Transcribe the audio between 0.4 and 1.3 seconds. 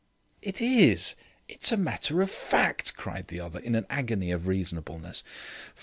"It is.